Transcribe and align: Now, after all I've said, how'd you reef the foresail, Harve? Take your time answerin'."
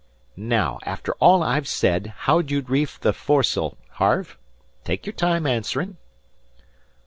Now, 0.35 0.79
after 0.81 1.13
all 1.19 1.43
I've 1.43 1.67
said, 1.67 2.15
how'd 2.21 2.49
you 2.49 2.61
reef 2.61 2.99
the 2.99 3.13
foresail, 3.13 3.77
Harve? 3.99 4.35
Take 4.83 5.05
your 5.05 5.13
time 5.13 5.45
answerin'." 5.45 5.97